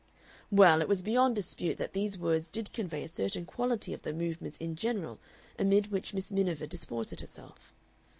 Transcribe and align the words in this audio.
Well, 0.49 0.81
it 0.81 0.87
was 0.87 1.03
beyond 1.03 1.35
dispute 1.35 1.77
that 1.77 1.93
these 1.93 2.17
words 2.17 2.47
did 2.47 2.73
convey 2.73 3.03
a 3.03 3.07
certain 3.07 3.45
quality 3.45 3.93
of 3.93 4.01
the 4.01 4.13
Movements 4.13 4.57
in 4.57 4.75
general 4.75 5.19
amid 5.59 5.91
which 5.91 6.11
Miss 6.15 6.31
Miniver 6.31 6.65
disported 6.65 7.21
herself. 7.21 7.71